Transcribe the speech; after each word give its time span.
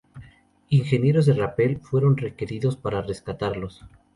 Ingenieros 0.69 1.27
de 1.27 1.33
rápel 1.33 1.77
fueron 1.77 2.17
requeridos 2.17 2.75
para 2.75 3.03
rescatarlos. 3.03 3.85